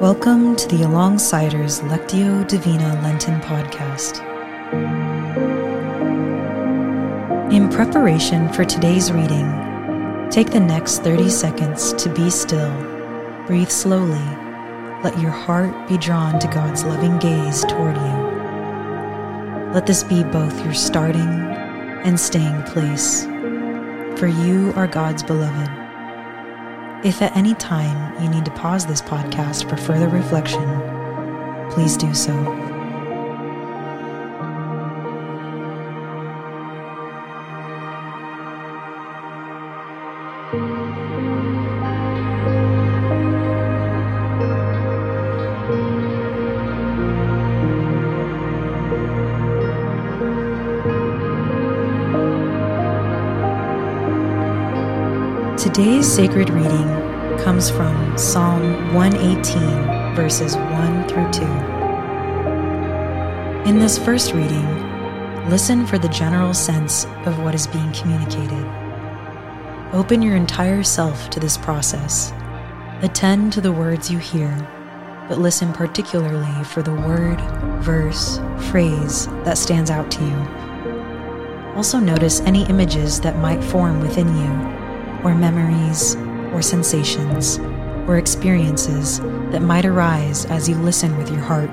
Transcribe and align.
Welcome 0.00 0.56
to 0.56 0.66
the 0.66 0.76
Alongsiders 0.76 1.82
Lectio 1.82 2.48
Divina 2.48 2.98
Lenten 3.02 3.38
podcast. 3.42 4.22
In 7.52 7.68
preparation 7.68 8.50
for 8.50 8.64
today's 8.64 9.12
reading, 9.12 9.46
take 10.30 10.52
the 10.52 10.58
next 10.58 11.02
30 11.02 11.28
seconds 11.28 11.92
to 12.02 12.08
be 12.08 12.30
still, 12.30 12.72
breathe 13.46 13.68
slowly, 13.68 14.24
let 15.04 15.18
your 15.20 15.32
heart 15.32 15.86
be 15.86 15.98
drawn 15.98 16.38
to 16.38 16.48
God's 16.48 16.82
loving 16.82 17.18
gaze 17.18 17.62
toward 17.66 17.94
you. 17.94 19.72
Let 19.74 19.84
this 19.84 20.02
be 20.02 20.24
both 20.24 20.64
your 20.64 20.72
starting 20.72 21.20
and 21.20 22.18
staying 22.18 22.62
place, 22.62 23.24
for 24.18 24.28
you 24.28 24.72
are 24.76 24.86
God's 24.86 25.22
beloved. 25.22 25.79
If 27.02 27.22
at 27.22 27.34
any 27.34 27.54
time 27.54 28.22
you 28.22 28.28
need 28.28 28.44
to 28.44 28.50
pause 28.50 28.84
this 28.84 29.00
podcast 29.00 29.70
for 29.70 29.78
further 29.78 30.06
reflection, 30.06 30.60
please 31.70 31.96
do 31.96 32.12
so. 32.12 32.34
Today's 55.56 56.06
sacred 56.06 56.50
reading 56.50 56.99
comes 57.42 57.70
from 57.70 58.18
Psalm 58.18 58.94
118, 58.94 60.14
verses 60.14 60.56
1 60.56 61.08
through 61.08 61.32
2. 61.32 61.42
In 63.66 63.78
this 63.78 63.96
first 63.96 64.34
reading, 64.34 65.48
listen 65.48 65.86
for 65.86 65.96
the 65.96 66.08
general 66.10 66.52
sense 66.52 67.06
of 67.24 67.38
what 67.42 67.54
is 67.54 67.66
being 67.66 67.90
communicated. 67.92 68.62
Open 69.94 70.20
your 70.20 70.36
entire 70.36 70.82
self 70.82 71.30
to 71.30 71.40
this 71.40 71.56
process. 71.56 72.32
Attend 73.00 73.54
to 73.54 73.62
the 73.62 73.72
words 73.72 74.10
you 74.10 74.18
hear, 74.18 74.54
but 75.26 75.38
listen 75.38 75.72
particularly 75.72 76.64
for 76.64 76.82
the 76.82 76.94
word, 76.94 77.40
verse, 77.82 78.38
phrase 78.70 79.28
that 79.44 79.56
stands 79.56 79.90
out 79.90 80.10
to 80.10 80.22
you. 80.22 80.36
Also, 81.74 81.98
notice 81.98 82.40
any 82.40 82.66
images 82.66 83.18
that 83.20 83.38
might 83.38 83.64
form 83.64 84.00
within 84.00 84.28
you 84.36 84.50
or 85.24 85.34
memories, 85.34 86.16
or 86.52 86.62
sensations, 86.62 87.58
or 88.08 88.18
experiences 88.18 89.20
that 89.50 89.62
might 89.62 89.84
arise 89.84 90.44
as 90.46 90.68
you 90.68 90.74
listen 90.76 91.16
with 91.16 91.30
your 91.30 91.40
heart. 91.40 91.70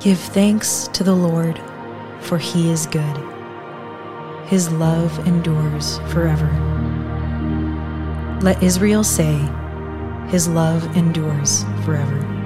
Give 0.00 0.18
thanks 0.18 0.88
to 0.94 1.04
the 1.04 1.14
Lord, 1.14 1.60
for 2.20 2.38
he 2.38 2.70
is 2.70 2.86
good. 2.86 3.16
His 4.46 4.72
love 4.72 5.26
endures 5.26 5.98
forever. 6.08 6.48
Let 8.40 8.62
Israel 8.62 9.04
say, 9.04 9.38
His 10.28 10.48
love 10.48 10.96
endures 10.96 11.64
forever. 11.84 12.39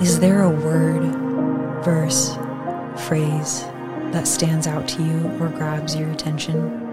Is 0.00 0.20
there 0.20 0.42
a 0.42 0.48
word, 0.48 1.02
verse, 1.84 2.36
phrase 3.08 3.62
that 4.12 4.28
stands 4.28 4.68
out 4.68 4.86
to 4.86 5.02
you 5.02 5.28
or 5.40 5.48
grabs 5.48 5.96
your 5.96 6.08
attention? 6.10 6.86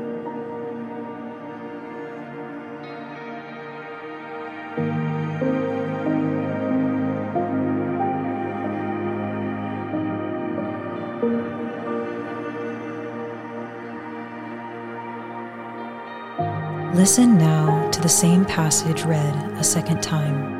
Listen 16.95 17.37
now 17.37 17.87
to 17.91 18.01
the 18.01 18.09
same 18.09 18.45
passage 18.45 19.03
read 19.03 19.35
a 19.59 19.63
second 19.63 20.01
time. 20.01 20.54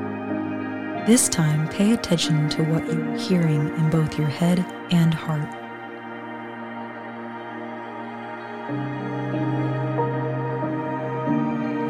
This 1.06 1.30
time, 1.30 1.68
pay 1.68 1.92
attention 1.92 2.50
to 2.50 2.64
what 2.64 2.92
you 2.92 3.00
are 3.00 3.16
hearing 3.16 3.68
in 3.78 3.92
both 3.92 4.18
your 4.18 4.28
head 4.28 4.66
and 4.90 5.14
heart. 5.14 5.52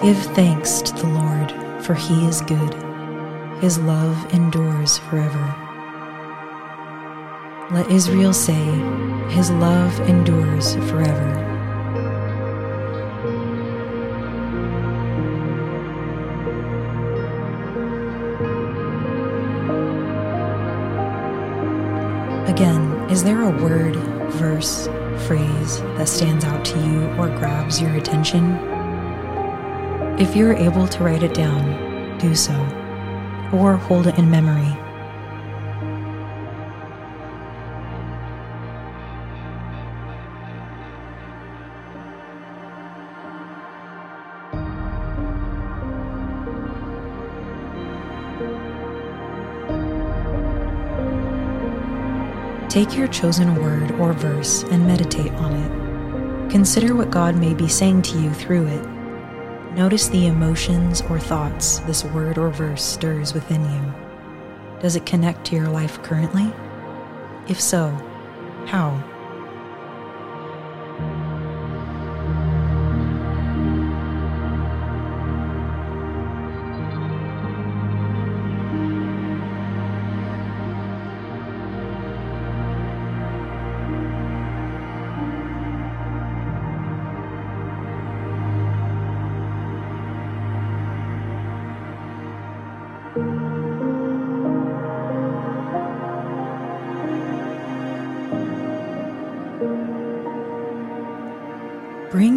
Give 0.01 0.17
thanks 0.35 0.81
to 0.81 0.93
the 0.95 1.07
Lord, 1.07 1.49
for 1.81 1.93
he 1.93 2.27
is 2.27 2.41
good. 2.41 2.73
His 3.61 3.77
love 3.79 4.33
endures 4.33 4.97
forever. 4.97 5.55
Let 7.71 7.89
Israel 7.89 8.33
say, 8.33 8.65
His 9.29 9.49
love 9.49 9.97
endures 10.09 10.75
forever. 10.91 11.54
Again, 22.55 23.09
is 23.09 23.21
there 23.21 23.41
a 23.41 23.49
word, 23.49 23.97
verse, 24.31 24.87
phrase 25.27 25.81
that 25.97 26.07
stands 26.07 26.45
out 26.45 26.63
to 26.63 26.79
you 26.79 27.03
or 27.19 27.27
grabs 27.27 27.81
your 27.81 27.93
attention? 27.95 28.53
If 30.17 30.37
you're 30.37 30.53
able 30.53 30.87
to 30.87 31.03
write 31.03 31.21
it 31.21 31.33
down, 31.33 32.17
do 32.17 32.33
so, 32.33 32.53
or 33.51 33.75
hold 33.75 34.07
it 34.07 34.17
in 34.17 34.31
memory 34.31 34.84
Take 52.75 52.97
your 52.97 53.07
chosen 53.07 53.55
word 53.55 53.91
or 54.01 54.11
verse 54.11 54.63
and 54.63 54.85
meditate 54.85 55.31
on 55.35 55.53
it. 55.53 56.51
Consider 56.51 56.93
what 56.93 57.09
God 57.09 57.37
may 57.37 57.53
be 57.53 57.69
saying 57.69 58.01
to 58.01 58.19
you 58.19 58.33
through 58.33 58.67
it. 58.67 58.85
Notice 59.75 60.09
the 60.09 60.27
emotions 60.27 61.01
or 61.03 61.17
thoughts 61.17 61.79
this 61.87 62.03
word 62.03 62.37
or 62.37 62.49
verse 62.49 62.83
stirs 62.83 63.33
within 63.33 63.63
you. 63.63 63.93
Does 64.81 64.97
it 64.97 65.05
connect 65.05 65.45
to 65.45 65.55
your 65.55 65.69
life 65.69 66.03
currently? 66.03 66.51
If 67.47 67.61
so, 67.61 67.91
how? 68.65 69.01
Bring 93.15 93.25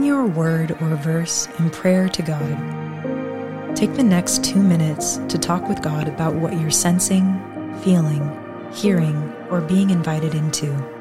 your 0.05 0.25
word 0.25 0.71
or 0.81 0.95
verse 0.95 1.49
in 1.59 1.71
prayer 1.71 2.09
to 2.09 2.23
God. 2.23 3.77
Take 3.77 3.95
the 3.95 4.05
next 4.05 4.45
two 4.45 4.63
minutes 4.63 5.17
to 5.29 5.37
talk 5.37 5.69
with 5.69 5.83
God 5.83 6.07
about 6.07 6.37
what 6.37 6.61
you're 6.61 6.71
sensing, 6.71 7.41
feeling, 7.83 8.71
hearing, 8.73 9.33
or 9.51 9.61
being 9.61 9.91
invited 9.91 10.37
into. 10.37 10.98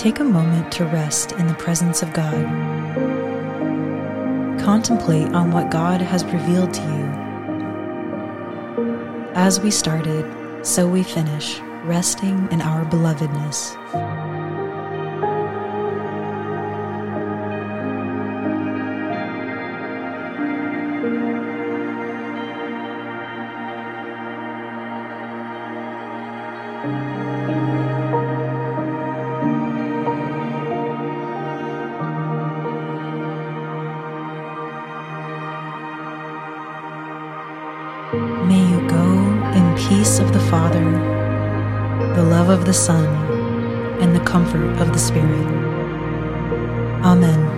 Take 0.00 0.18
a 0.18 0.24
moment 0.24 0.72
to 0.72 0.86
rest 0.86 1.32
in 1.32 1.46
the 1.46 1.52
presence 1.52 2.02
of 2.02 2.10
God. 2.14 2.46
Contemplate 4.58 5.28
on 5.34 5.50
what 5.50 5.70
God 5.70 6.00
has 6.00 6.24
revealed 6.24 6.72
to 6.72 6.80
you. 6.80 7.04
As 9.34 9.60
we 9.60 9.70
started, 9.70 10.24
so 10.64 10.88
we 10.88 11.02
finish, 11.02 11.60
resting 11.84 12.50
in 12.50 12.62
our 12.62 12.86
belovedness. 12.86 13.76
May 38.12 38.68
you 38.68 38.88
go 38.88 39.06
in 39.54 39.76
peace 39.76 40.18
of 40.18 40.32
the 40.32 40.40
Father, 40.50 40.84
the 42.16 42.24
love 42.24 42.48
of 42.48 42.64
the 42.64 42.74
Son, 42.74 43.06
and 44.02 44.16
the 44.16 44.24
comfort 44.24 44.80
of 44.80 44.92
the 44.92 44.98
Spirit. 44.98 45.46
Amen. 47.04 47.49